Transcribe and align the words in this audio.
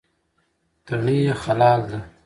تڼۍ 0.85 1.17
یې 1.25 1.33
خلال 1.43 1.81
ده. 1.89 1.99